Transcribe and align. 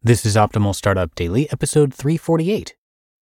This 0.00 0.24
is 0.24 0.36
Optimal 0.36 0.76
Startup 0.76 1.12
Daily, 1.16 1.50
episode 1.50 1.92
348 1.92 2.76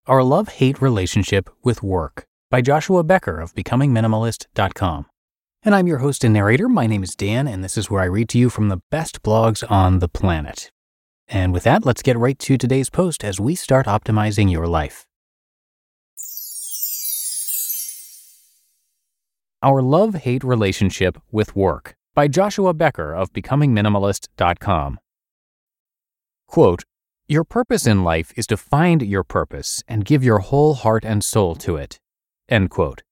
Our 0.05 0.21
Love 0.21 0.47
Hate 0.47 0.79
Relationship 0.79 1.49
with 1.63 1.81
Work 1.81 2.27
by 2.51 2.61
Joshua 2.61 3.03
Becker 3.03 3.39
of 3.39 3.55
BecomingMinimalist.com. 3.55 5.07
And 5.63 5.73
I'm 5.73 5.87
your 5.87 5.97
host 5.97 6.23
and 6.23 6.35
narrator. 6.35 6.69
My 6.69 6.85
name 6.85 7.01
is 7.01 7.15
Dan, 7.15 7.47
and 7.47 7.63
this 7.63 7.79
is 7.79 7.89
where 7.89 8.03
I 8.03 8.05
read 8.05 8.29
to 8.29 8.37
you 8.37 8.51
from 8.51 8.69
the 8.69 8.83
best 8.91 9.23
blogs 9.23 9.63
on 9.71 9.97
the 9.97 10.07
planet. 10.07 10.69
And 11.27 11.51
with 11.51 11.63
that, 11.63 11.83
let's 11.83 12.03
get 12.03 12.15
right 12.15 12.37
to 12.37 12.59
today's 12.59 12.91
post 12.91 13.23
as 13.23 13.39
we 13.39 13.55
start 13.55 13.87
optimizing 13.87 14.51
your 14.51 14.67
life. 14.67 15.07
Our 19.63 19.81
Love 19.81 20.13
Hate 20.13 20.43
Relationship 20.43 21.19
with 21.31 21.55
Work 21.55 21.95
by 22.13 22.27
Joshua 22.27 22.75
Becker 22.75 23.15
of 23.15 23.33
BecomingMinimalist.com. 23.33 24.99
Quote, 26.47 26.83
Your 27.27 27.43
purpose 27.43 27.85
in 27.85 28.03
life 28.03 28.31
is 28.35 28.47
to 28.47 28.57
find 28.57 29.01
your 29.01 29.23
purpose 29.23 29.83
and 29.87 30.05
give 30.05 30.23
your 30.23 30.39
whole 30.39 30.73
heart 30.73 31.05
and 31.05 31.23
soul 31.23 31.55
to 31.55 31.75
it. 31.75 31.99
End 32.49 32.69
quote. 32.69 33.03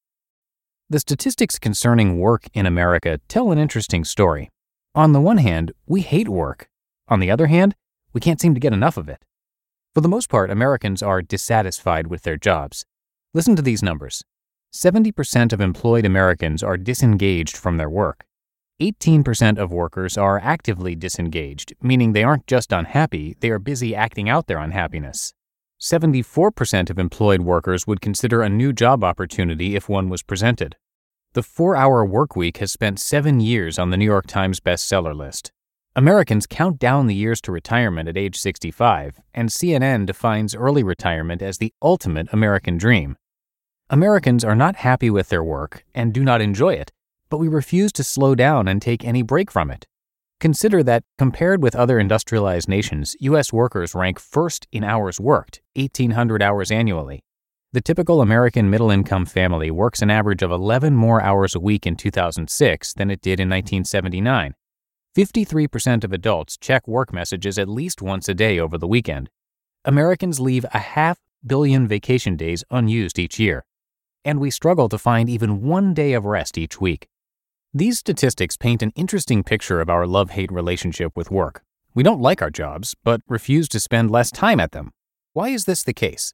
The 0.89 0.99
statistics 0.99 1.59
concerning 1.59 2.19
work 2.19 2.47
in 2.53 2.65
America 2.65 3.19
tell 3.27 3.51
an 3.51 3.57
interesting 3.57 4.03
story. 4.03 4.49
On 4.95 5.11
the 5.11 5.21
one 5.21 5.39
hand, 5.39 5.73
we 5.85 6.01
hate 6.01 6.29
work. 6.29 6.69
On 7.07 7.19
the 7.19 7.29
other 7.29 7.47
hand, 7.47 7.75
we 8.13 8.21
can't 8.21 8.39
seem 8.39 8.53
to 8.53 8.59
get 8.59 8.73
enough 8.73 8.97
of 8.97 9.09
it. 9.09 9.25
For 9.93 10.01
the 10.01 10.07
most 10.07 10.29
part, 10.29 10.49
Americans 10.49 11.03
are 11.03 11.21
dissatisfied 11.21 12.07
with 12.07 12.23
their 12.23 12.37
jobs. 12.37 12.85
Listen 13.33 13.55
to 13.55 13.61
these 13.61 13.83
numbers 13.83 14.23
70% 14.73 15.53
of 15.53 15.61
employed 15.61 16.05
Americans 16.05 16.63
are 16.63 16.77
disengaged 16.77 17.57
from 17.57 17.77
their 17.77 17.89
work. 17.89 18.25
18% 18.81 19.57
of 19.57 19.71
workers 19.71 20.17
are 20.17 20.37
actively 20.39 20.95
disengaged, 20.95 21.73
meaning 21.81 22.11
they 22.11 22.23
aren't 22.23 22.45
just 22.45 22.73
unhappy, 22.73 23.37
they 23.39 23.49
are 23.49 23.59
busy 23.59 23.95
acting 23.95 24.27
out 24.27 24.47
their 24.47 24.57
unhappiness. 24.57 25.33
74% 25.81 26.89
of 26.89 26.99
employed 26.99 27.41
workers 27.41 27.87
would 27.87 28.01
consider 28.01 28.41
a 28.41 28.49
new 28.49 28.73
job 28.73 29.03
opportunity 29.03 29.75
if 29.75 29.87
one 29.87 30.09
was 30.09 30.23
presented. 30.23 30.75
The 31.33 31.43
four 31.43 31.77
hour 31.77 32.05
work 32.05 32.35
week 32.35 32.57
has 32.57 32.71
spent 32.71 32.99
seven 32.99 33.39
years 33.39 33.79
on 33.79 33.91
the 33.91 33.97
New 33.97 34.05
York 34.05 34.27
Times 34.27 34.59
bestseller 34.59 35.15
list. 35.15 35.51
Americans 35.95 36.45
count 36.45 36.77
down 36.77 37.07
the 37.07 37.15
years 37.15 37.39
to 37.41 37.53
retirement 37.53 38.09
at 38.09 38.17
age 38.17 38.37
65, 38.37 39.21
and 39.33 39.47
CNN 39.47 40.05
defines 40.05 40.53
early 40.53 40.83
retirement 40.83 41.41
as 41.41 41.57
the 41.57 41.71
ultimate 41.81 42.27
American 42.33 42.77
dream. 42.77 43.15
Americans 43.89 44.43
are 44.43 44.55
not 44.55 44.77
happy 44.77 45.09
with 45.09 45.29
their 45.29 45.43
work 45.43 45.85
and 45.93 46.13
do 46.13 46.23
not 46.25 46.41
enjoy 46.41 46.73
it, 46.73 46.91
but 47.29 47.37
we 47.37 47.47
refuse 47.47 47.91
to 47.93 48.03
slow 48.03 48.35
down 48.35 48.67
and 48.67 48.81
take 48.81 49.03
any 49.03 49.21
break 49.21 49.51
from 49.51 49.71
it. 49.71 49.87
Consider 50.39 50.83
that, 50.83 51.03
compared 51.17 51.63
with 51.63 51.75
other 51.75 51.97
industrialized 51.97 52.67
nations, 52.67 53.15
U.S. 53.21 53.53
workers 53.53 53.95
rank 53.95 54.19
first 54.19 54.67
in 54.71 54.83
hours 54.83 55.19
worked, 55.19 55.61
1,800 55.75 56.41
hours 56.41 56.71
annually. 56.71 57.23
The 57.71 57.81
typical 57.81 58.21
American 58.21 58.69
middle 58.69 58.89
income 58.89 59.25
family 59.25 59.71
works 59.71 60.01
an 60.01 60.09
average 60.09 60.41
of 60.41 60.51
11 60.51 60.95
more 60.95 61.21
hours 61.21 61.55
a 61.55 61.59
week 61.59 61.85
in 61.85 61.95
2006 61.95 62.93
than 62.93 63.11
it 63.11 63.21
did 63.21 63.39
in 63.39 63.49
1979. 63.49 64.53
53% 65.15 66.03
of 66.03 66.13
adults 66.13 66.57
check 66.57 66.87
work 66.87 67.13
messages 67.13 67.57
at 67.57 67.69
least 67.69 68.01
once 68.01 68.27
a 68.27 68.33
day 68.33 68.59
over 68.59 68.77
the 68.77 68.87
weekend. 68.87 69.29
Americans 69.85 70.39
leave 70.39 70.65
a 70.73 70.79
half 70.79 71.19
billion 71.45 71.87
vacation 71.87 72.35
days 72.35 72.63
unused 72.71 73.19
each 73.19 73.39
year. 73.39 73.65
And 74.25 74.39
we 74.39 74.51
struggle 74.51 74.89
to 74.89 74.97
find 74.97 75.29
even 75.29 75.61
one 75.61 75.93
day 75.93 76.13
of 76.13 76.25
rest 76.25 76.57
each 76.57 76.81
week. 76.81 77.07
These 77.77 77.99
statistics 77.99 78.55
paint 78.55 78.81
an 78.83 78.93
interesting 78.95 79.43
picture 79.43 79.81
of 79.81 79.89
our 79.89 80.07
love 80.07 80.29
hate 80.29 80.49
relationship 80.49 81.11
with 81.13 81.29
work. 81.29 81.61
We 81.93 82.03
don't 82.03 82.21
like 82.21 82.41
our 82.41 82.49
jobs, 82.49 82.95
but 83.03 83.19
refuse 83.27 83.67
to 83.67 83.81
spend 83.81 84.09
less 84.09 84.31
time 84.31 84.61
at 84.61 84.71
them. 84.71 84.91
Why 85.33 85.49
is 85.49 85.65
this 85.65 85.83
the 85.83 85.91
case? 85.91 86.33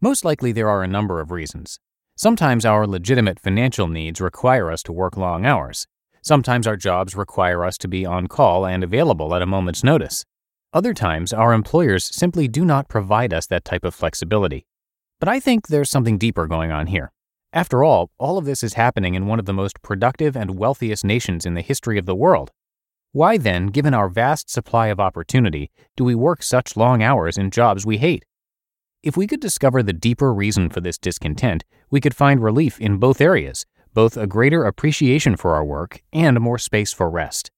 Most 0.00 0.24
likely, 0.24 0.52
there 0.52 0.68
are 0.68 0.84
a 0.84 0.86
number 0.86 1.20
of 1.20 1.32
reasons. 1.32 1.80
Sometimes 2.14 2.64
our 2.64 2.86
legitimate 2.86 3.40
financial 3.40 3.88
needs 3.88 4.20
require 4.20 4.70
us 4.70 4.84
to 4.84 4.92
work 4.92 5.16
long 5.16 5.44
hours. 5.44 5.88
Sometimes 6.22 6.68
our 6.68 6.76
jobs 6.76 7.16
require 7.16 7.64
us 7.64 7.76
to 7.78 7.88
be 7.88 8.06
on 8.06 8.28
call 8.28 8.64
and 8.64 8.84
available 8.84 9.34
at 9.34 9.42
a 9.42 9.46
moment's 9.46 9.82
notice. 9.82 10.24
Other 10.72 10.94
times, 10.94 11.32
our 11.32 11.52
employers 11.52 12.14
simply 12.14 12.46
do 12.46 12.64
not 12.64 12.88
provide 12.88 13.34
us 13.34 13.48
that 13.48 13.64
type 13.64 13.82
of 13.82 13.92
flexibility. 13.92 14.66
But 15.18 15.28
I 15.28 15.40
think 15.40 15.66
there's 15.66 15.90
something 15.90 16.16
deeper 16.16 16.46
going 16.46 16.70
on 16.70 16.86
here. 16.86 17.10
After 17.52 17.82
all, 17.82 18.10
all 18.16 18.38
of 18.38 18.44
this 18.44 18.62
is 18.62 18.74
happening 18.74 19.14
in 19.14 19.26
one 19.26 19.40
of 19.40 19.44
the 19.44 19.52
most 19.52 19.82
productive 19.82 20.36
and 20.36 20.56
wealthiest 20.56 21.04
nations 21.04 21.44
in 21.44 21.54
the 21.54 21.62
history 21.62 21.98
of 21.98 22.06
the 22.06 22.14
world. 22.14 22.52
Why 23.10 23.38
then, 23.38 23.66
given 23.66 23.92
our 23.92 24.08
vast 24.08 24.48
supply 24.48 24.86
of 24.86 25.00
opportunity, 25.00 25.72
do 25.96 26.04
we 26.04 26.14
work 26.14 26.44
such 26.44 26.76
long 26.76 27.02
hours 27.02 27.36
in 27.36 27.50
jobs 27.50 27.84
we 27.84 27.98
hate? 27.98 28.24
If 29.02 29.16
we 29.16 29.26
could 29.26 29.40
discover 29.40 29.82
the 29.82 29.92
deeper 29.92 30.32
reason 30.32 30.70
for 30.70 30.80
this 30.80 30.96
discontent, 30.96 31.64
we 31.90 32.00
could 32.00 32.14
find 32.14 32.40
relief 32.40 32.80
in 32.80 32.98
both 32.98 33.20
areas, 33.20 33.66
both 33.94 34.16
a 34.16 34.28
greater 34.28 34.62
appreciation 34.62 35.34
for 35.34 35.56
our 35.56 35.64
work 35.64 36.02
and 36.12 36.38
more 36.38 36.58
space 36.58 36.92
for 36.92 37.10
rest. 37.10 37.50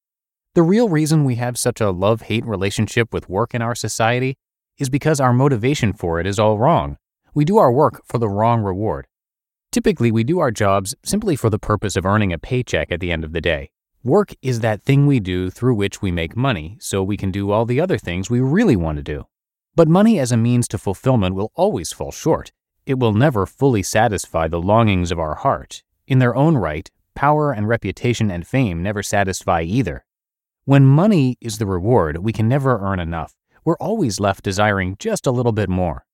The 0.55 0.63
real 0.63 0.89
reason 0.89 1.25
we 1.25 1.35
have 1.35 1.59
such 1.59 1.83
a 1.83 1.91
love 1.91 2.23
hate 2.23 2.47
relationship 2.47 3.13
with 3.13 3.29
work 3.29 3.55
in 3.55 3.61
our 3.61 3.75
society 3.75 4.37
is 4.79 4.89
because 4.89 5.21
our 5.21 5.35
motivation 5.35 5.93
for 5.93 6.19
it 6.19 6.27
is 6.27 6.39
all 6.39 6.59
wrong. 6.59 6.97
We 7.35 7.45
do 7.45 7.59
our 7.59 7.71
work 7.71 8.03
for 8.07 8.17
the 8.17 8.29
wrong 8.29 8.63
reward. 8.63 9.07
Typically, 9.73 10.13
we 10.13 10.23
do 10.23 10.39
our 10.39 10.51
jobs 10.51 10.95
simply 11.03 11.35
for 11.35 11.49
the 11.49 11.59
purpose 11.59 11.97
of 11.97 12.05
earning 12.05 12.31
a 12.31 12.39
paycheck 12.39 12.93
at 12.93 13.01
the 13.01 13.11
end 13.11 13.25
of 13.25 13.33
the 13.33 13.41
day. 13.41 13.71
Work 14.05 14.35
is 14.43 14.61
that 14.61 14.83
thing 14.83 15.07
we 15.07 15.19
do 15.19 15.49
through 15.49 15.75
which 15.77 16.03
we 16.03 16.13
make 16.13 16.37
money, 16.37 16.77
so 16.79 17.03
we 17.03 17.17
can 17.17 17.31
do 17.31 17.51
all 17.51 17.65
the 17.65 17.81
other 17.81 17.97
things 17.97 18.29
we 18.29 18.41
really 18.41 18.77
want 18.77 18.99
to 18.99 19.03
do. 19.03 19.27
But 19.75 19.89
money 19.89 20.19
as 20.19 20.31
a 20.31 20.37
means 20.37 20.69
to 20.69 20.79
fulfillment 20.79 21.35
will 21.35 21.53
always 21.55 21.91
fall 21.91 22.13
short. 22.13 22.53
It 22.85 22.99
will 22.99 23.15
never 23.15 23.47
fully 23.47 23.83
satisfy 23.83 24.47
the 24.47 24.61
longings 24.61 25.11
of 25.11 25.19
our 25.19 25.37
heart. 25.37 25.83
In 26.07 26.19
their 26.19 26.37
own 26.37 26.59
right, 26.59 26.91
power 27.15 27.51
and 27.51 27.67
reputation 27.67 28.31
and 28.31 28.47
fame 28.47 28.83
never 28.83 29.03
satisfy 29.03 29.63
either. 29.63 30.05
When 30.67 30.85
money 30.85 31.39
is 31.41 31.57
the 31.57 31.67
reward, 31.67 32.19
we 32.19 32.35
can 32.35 32.47
never 32.47 32.79
earn 32.79 33.01
enough. 33.01 33.35
We're 33.65 33.79
always 33.79 34.21
left 34.21 34.45
desiring 34.45 34.97
just 34.99 35.27
a 35.27 35.31
little 35.31 35.53
bit 35.53 35.71
more. 35.71 36.05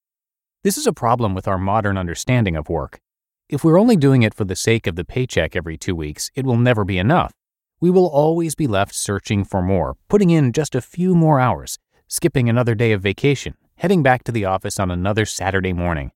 This 0.63 0.79
is 0.79 0.87
a 0.87 0.93
problem 0.93 1.35
with 1.35 1.49
our 1.49 1.59
modern 1.59 1.99
understanding 1.99 2.55
of 2.55 2.69
work. 2.69 3.01
If 3.49 3.65
we're 3.65 3.81
only 3.81 3.97
doing 3.97 4.25
it 4.25 4.35
for 4.35 4.45
the 4.45 4.55
sake 4.55 4.87
of 4.87 4.95
the 4.95 5.07
paycheck 5.07 5.57
every 5.57 5.79
two 5.79 5.97
weeks, 5.97 6.31
it 6.35 6.45
will 6.45 6.59
never 6.59 6.85
be 6.85 6.99
enough. 6.99 7.33
We 7.81 7.89
will 7.89 8.07
always 8.07 8.55
be 8.55 8.67
left 8.67 8.95
searching 8.95 9.43
for 9.43 9.63
more, 9.63 9.97
putting 10.11 10.29
in 10.29 10.53
just 10.53 10.75
a 10.75 10.83
few 10.83 11.15
more 11.15 11.41
hours, 11.41 11.79
skipping 12.09 12.51
another 12.51 12.75
day 12.75 12.93
of 12.93 13.01
vacation, 13.01 13.55
heading 13.77 14.03
back 14.03 14.23
to 14.25 14.33
the 14.33 14.45
office 14.45 14.79
on 14.79 14.91
another 14.91 15.25
Saturday 15.25 15.73
morning. 15.73 16.11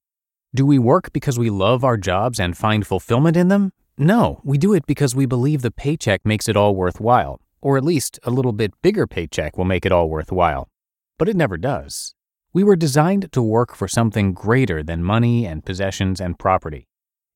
Do 0.55 0.67
we 0.67 0.79
work 0.79 1.11
because 1.15 1.39
we 1.39 1.49
love 1.49 1.85
our 1.85 1.97
jobs 1.97 2.39
and 2.39 2.55
find 2.55 2.87
fulfillment 2.87 3.39
in 3.39 3.49
them? 3.49 3.73
No, 3.97 4.43
we 4.45 4.59
do 4.59 4.75
it 4.75 4.85
because 4.85 5.17
we 5.17 5.25
believe 5.25 5.63
the 5.63 5.71
paycheck 5.71 6.27
makes 6.27 6.51
it 6.51 6.57
all 6.57 6.77
worthwhile, 6.77 7.41
or 7.63 7.79
at 7.79 7.85
least 7.85 8.19
a 8.25 8.31
little 8.31 8.53
bit 8.53 8.75
bigger 8.83 9.07
paycheck 9.07 9.57
will 9.57 9.65
make 9.65 9.87
it 9.87 9.93
all 9.93 10.11
worthwhile. 10.11 10.69
But 11.17 11.31
it 11.31 11.37
never 11.37 11.57
does. 11.57 12.15
We 12.53 12.63
were 12.63 12.77
designed 12.77 13.33
to 13.33 13.41
work 13.41 13.75
for 13.75 13.89
something 13.89 14.35
greater 14.35 14.83
than 14.83 15.03
money 15.03 15.47
and 15.47 15.65
possessions 15.65 16.21
and 16.21 16.39
property. 16.39 16.89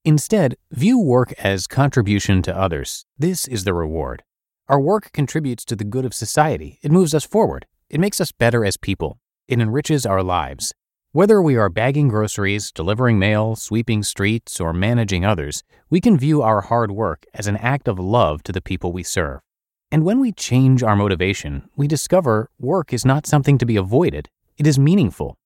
Instead, 0.07 0.55
view 0.71 1.01
work 1.01 1.33
as 1.33 1.67
contribution 1.67 2.41
to 2.41 2.57
others. 2.57 3.05
This 3.19 3.49
is 3.49 3.65
the 3.65 3.75
reward. 3.75 4.23
Our 4.69 4.79
work 4.79 5.11
contributes 5.13 5.65
to 5.65 5.75
the 5.75 5.83
good 5.83 6.05
of 6.05 6.15
society. 6.15 6.79
It 6.81 6.93
moves 6.93 7.13
us 7.13 7.25
forward. 7.25 7.67
It 7.91 7.99
makes 7.99 8.21
us 8.21 8.31
better 8.31 8.65
as 8.65 8.77
people. 8.77 9.19
it 9.49 9.61
enriches 9.61 10.07
our 10.07 10.23
lives. 10.23 10.73
Whether 11.11 11.43
we 11.43 11.57
are 11.57 11.69
bagging 11.69 12.07
groceries, 12.07 12.71
delivering 12.71 13.19
mail, 13.19 13.57
sweeping 13.57 14.05
streets, 14.05 14.61
or 14.61 14.73
managing 14.73 15.25
others, 15.25 15.65
we 15.91 16.01
can 16.01 16.17
view 16.17 16.41
our 16.41 16.61
hard 16.61 16.93
work 16.93 17.27
as 17.35 17.49
an 17.49 17.57
act 17.57 17.89
of 17.89 17.99
love 17.99 18.45
to 18.45 18.53
the 18.53 18.61
people 18.61 18.93
we 18.93 19.03
serve. 19.03 19.41
And 19.91 20.05
when 20.05 20.21
we 20.21 20.31
change 20.31 20.85
our 20.85 20.95
motivation, 20.95 21.69
we 21.75 21.89
discover 21.89 22.49
work 22.61 22.93
is 22.93 23.05
not 23.05 23.27
something 23.27 23.59
to 23.59 23.67
be 23.67 23.75
avoided, 23.75 24.29
it 24.57 24.69
is 24.69 24.79
meaningful. 24.79 25.37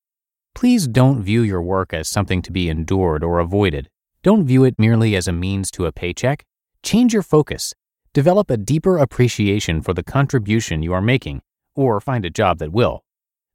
Please 0.54 0.86
don't 0.86 1.22
view 1.22 1.40
your 1.40 1.62
work 1.62 1.94
as 1.94 2.10
something 2.10 2.42
to 2.42 2.52
be 2.52 2.68
endured 2.68 3.24
or 3.24 3.38
avoided. 3.38 3.88
Don't 4.22 4.44
view 4.44 4.64
it 4.64 4.78
merely 4.78 5.16
as 5.16 5.26
a 5.26 5.32
means 5.32 5.70
to 5.70 5.86
a 5.86 5.92
paycheck. 5.92 6.44
Change 6.82 7.14
your 7.14 7.22
focus. 7.22 7.72
Develop 8.12 8.50
a 8.50 8.58
deeper 8.58 8.98
appreciation 8.98 9.80
for 9.80 9.94
the 9.94 10.02
contribution 10.02 10.82
you 10.82 10.92
are 10.92 11.00
making, 11.00 11.40
or 11.74 12.02
find 12.02 12.26
a 12.26 12.30
job 12.30 12.58
that 12.58 12.70
will. 12.70 13.02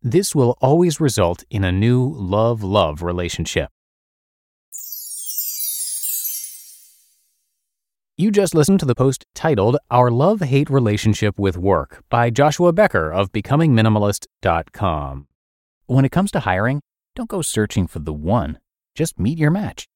This 0.02 0.34
will 0.34 0.58
always 0.62 1.00
result 1.00 1.44
in 1.52 1.64
a 1.64 1.72
new 1.72 2.04
love 2.18 2.64
love 2.64 3.04
relationship. 3.04 3.70
You 8.18 8.32
just 8.32 8.56
listened 8.56 8.80
to 8.80 8.88
the 8.88 8.96
post 8.96 9.24
titled 9.36 9.78
Our 9.92 10.10
Love 10.10 10.40
Hate 10.40 10.72
Relationship 10.72 11.38
with 11.38 11.58
Work 11.58 12.04
by 12.10 12.32
Joshua 12.32 12.74
Becker 12.74 13.14
of 13.14 13.32
BecomingMinimalist.com. 13.32 15.28
When 15.86 16.06
it 16.06 16.12
comes 16.12 16.32
to 16.32 16.40
hiring, 16.40 16.82
don't 17.16 17.30
go 17.30 17.44
searching 17.44 17.86
for 17.86 18.00
the 18.00 18.14
one, 18.14 18.58
just 18.96 19.20
meet 19.20 19.38
your 19.38 19.52
match 19.52 19.88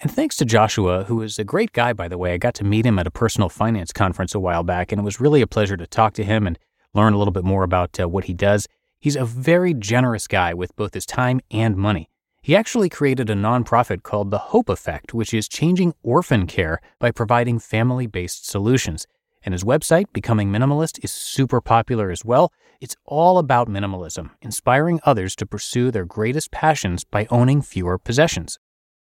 And 0.00 0.12
thanks 0.12 0.36
to 0.36 0.44
Joshua, 0.44 1.04
who 1.04 1.22
is 1.22 1.40
a 1.40 1.44
great 1.44 1.72
guy, 1.72 1.92
by 1.92 2.06
the 2.06 2.18
way. 2.18 2.32
I 2.32 2.38
got 2.38 2.54
to 2.54 2.64
meet 2.64 2.86
him 2.86 3.00
at 3.00 3.08
a 3.08 3.10
personal 3.10 3.48
finance 3.48 3.92
conference 3.92 4.32
a 4.32 4.38
while 4.38 4.62
back, 4.62 4.92
and 4.92 5.00
it 5.00 5.04
was 5.04 5.20
really 5.20 5.42
a 5.42 5.46
pleasure 5.46 5.76
to 5.76 5.88
talk 5.88 6.14
to 6.14 6.24
him 6.24 6.46
and 6.46 6.56
learn 6.94 7.14
a 7.14 7.18
little 7.18 7.32
bit 7.32 7.42
more 7.42 7.64
about 7.64 7.98
uh, 7.98 8.08
what 8.08 8.26
he 8.26 8.32
does. 8.32 8.68
He's 9.00 9.16
a 9.16 9.24
very 9.24 9.74
generous 9.74 10.28
guy 10.28 10.54
with 10.54 10.74
both 10.76 10.94
his 10.94 11.04
time 11.04 11.40
and 11.50 11.76
money. 11.76 12.08
He 12.42 12.54
actually 12.54 12.88
created 12.88 13.28
a 13.28 13.34
nonprofit 13.34 14.04
called 14.04 14.30
The 14.30 14.38
Hope 14.38 14.68
Effect, 14.68 15.14
which 15.14 15.34
is 15.34 15.48
changing 15.48 15.94
orphan 16.04 16.46
care 16.46 16.80
by 17.00 17.10
providing 17.10 17.58
family 17.58 18.06
based 18.06 18.48
solutions. 18.48 19.04
And 19.42 19.52
his 19.52 19.64
website, 19.64 20.06
Becoming 20.12 20.50
Minimalist, 20.52 21.02
is 21.02 21.10
super 21.10 21.60
popular 21.60 22.12
as 22.12 22.24
well. 22.24 22.52
It's 22.80 22.96
all 23.04 23.38
about 23.38 23.68
minimalism, 23.68 24.30
inspiring 24.42 25.00
others 25.02 25.34
to 25.36 25.46
pursue 25.46 25.90
their 25.90 26.04
greatest 26.04 26.52
passions 26.52 27.02
by 27.02 27.26
owning 27.30 27.62
fewer 27.62 27.98
possessions. 27.98 28.60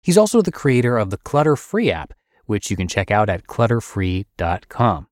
He's 0.06 0.16
also 0.16 0.40
the 0.40 0.52
creator 0.52 0.98
of 0.98 1.10
the 1.10 1.16
Clutter 1.16 1.56
Free 1.56 1.90
app, 1.90 2.14
which 2.44 2.70
you 2.70 2.76
can 2.76 2.86
check 2.86 3.10
out 3.10 3.28
at 3.28 3.48
clutterfree.com. 3.48 5.08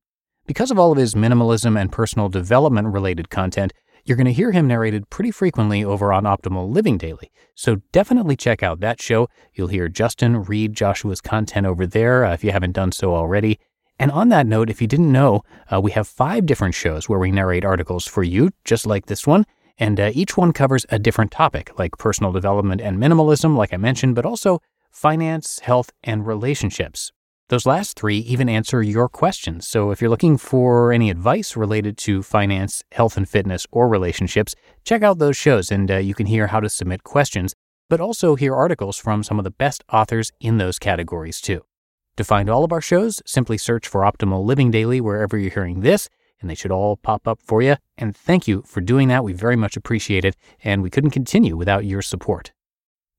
Because 0.47 0.71
of 0.71 0.79
all 0.79 0.93
of 0.93 0.97
his 0.97 1.15
minimalism 1.15 1.77
and 1.77 1.91
personal 1.91 2.29
development 2.29 2.87
related 2.93 3.29
content, 3.29 3.73
you're 4.05 4.15
going 4.15 4.25
to 4.25 4.31
hear 4.31 4.53
him 4.53 4.67
narrated 4.67 5.09
pretty 5.09 5.31
frequently 5.31 5.83
over 5.83 6.13
on 6.13 6.23
Optimal 6.23 6.73
Living 6.73 6.97
Daily. 6.97 7.29
So 7.55 7.81
definitely 7.91 8.37
check 8.37 8.63
out 8.63 8.79
that 8.79 9.01
show. 9.01 9.27
You'll 9.53 9.67
hear 9.67 9.89
Justin 9.89 10.43
read 10.43 10.71
Joshua's 10.71 11.19
content 11.19 11.67
over 11.67 11.85
there 11.85 12.23
uh, 12.23 12.31
if 12.31 12.45
you 12.45 12.53
haven't 12.53 12.71
done 12.71 12.93
so 12.93 13.13
already. 13.13 13.59
And 13.99 14.11
on 14.11 14.29
that 14.29 14.47
note, 14.47 14.69
if 14.69 14.81
you 14.81 14.87
didn't 14.87 15.11
know, 15.11 15.41
uh, 15.73 15.81
we 15.81 15.91
have 15.91 16.07
five 16.07 16.45
different 16.45 16.73
shows 16.73 17.09
where 17.09 17.19
we 17.19 17.31
narrate 17.31 17.65
articles 17.65 18.07
for 18.07 18.23
you, 18.23 18.51
just 18.63 18.85
like 18.85 19.07
this 19.07 19.27
one. 19.27 19.45
And 19.77 19.99
uh, 19.99 20.11
each 20.13 20.37
one 20.37 20.53
covers 20.53 20.85
a 20.87 20.99
different 20.99 21.31
topic, 21.31 21.77
like 21.77 21.97
personal 21.97 22.31
development 22.31 22.79
and 22.79 22.97
minimalism, 22.97 23.57
like 23.57 23.73
I 23.73 23.77
mentioned, 23.77 24.15
but 24.15 24.25
also 24.25 24.61
finance, 24.95 25.59
health, 25.59 25.91
and 26.03 26.25
relationships. 26.25 27.11
Those 27.49 27.65
last 27.65 27.99
three 27.99 28.17
even 28.19 28.47
answer 28.47 28.81
your 28.81 29.09
questions. 29.09 29.67
So 29.67 29.91
if 29.91 30.01
you're 30.01 30.09
looking 30.09 30.37
for 30.37 30.93
any 30.93 31.09
advice 31.09 31.55
related 31.55 31.97
to 31.99 32.23
finance, 32.23 32.81
health 32.93 33.17
and 33.17 33.29
fitness, 33.29 33.67
or 33.71 33.89
relationships, 33.89 34.55
check 34.85 35.03
out 35.03 35.19
those 35.19 35.37
shows 35.37 35.69
and 35.69 35.91
uh, 35.91 35.97
you 35.97 36.15
can 36.15 36.27
hear 36.27 36.47
how 36.47 36.61
to 36.61 36.69
submit 36.69 37.03
questions, 37.03 37.53
but 37.89 37.99
also 37.99 38.35
hear 38.35 38.55
articles 38.55 38.97
from 38.97 39.21
some 39.21 39.37
of 39.37 39.43
the 39.43 39.51
best 39.51 39.83
authors 39.91 40.31
in 40.39 40.57
those 40.57 40.79
categories 40.79 41.41
too. 41.41 41.63
To 42.15 42.23
find 42.23 42.49
all 42.49 42.63
of 42.63 42.71
our 42.71 42.81
shows, 42.81 43.21
simply 43.25 43.57
search 43.57 43.87
for 43.87 44.01
Optimal 44.01 44.45
Living 44.45 44.71
Daily 44.71 45.01
wherever 45.01 45.37
you're 45.37 45.51
hearing 45.51 45.81
this, 45.81 46.07
and 46.39 46.49
they 46.49 46.55
should 46.55 46.71
all 46.71 46.95
pop 46.95 47.27
up 47.27 47.41
for 47.43 47.61
you. 47.61 47.75
And 47.97 48.15
thank 48.15 48.47
you 48.47 48.63
for 48.65 48.79
doing 48.79 49.09
that. 49.09 49.25
We 49.25 49.33
very 49.33 49.57
much 49.57 49.75
appreciate 49.75 50.23
it, 50.23 50.37
and 50.63 50.81
we 50.81 50.89
couldn't 50.89 51.11
continue 51.11 51.57
without 51.57 51.85
your 51.85 52.01
support. 52.01 52.54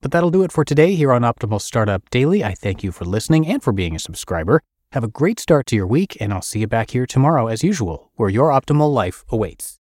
But 0.06 0.12
that'll 0.12 0.30
do 0.30 0.44
it 0.44 0.52
for 0.52 0.64
today 0.64 0.94
here 0.94 1.12
on 1.12 1.22
Optimal 1.22 1.60
Startup 1.60 2.08
Daily. 2.10 2.44
I 2.44 2.54
thank 2.54 2.84
you 2.84 2.92
for 2.92 3.04
listening 3.04 3.44
and 3.48 3.60
for 3.60 3.72
being 3.72 3.96
a 3.96 3.98
subscriber. 3.98 4.62
Have 4.92 5.02
a 5.02 5.08
great 5.08 5.40
start 5.40 5.66
to 5.66 5.74
your 5.74 5.88
week, 5.88 6.16
and 6.20 6.32
I'll 6.32 6.42
see 6.42 6.60
you 6.60 6.68
back 6.68 6.92
here 6.92 7.06
tomorrow 7.06 7.48
as 7.48 7.64
usual, 7.64 8.12
where 8.14 8.30
your 8.30 8.50
optimal 8.50 8.94
life 8.94 9.24
awaits. 9.30 9.75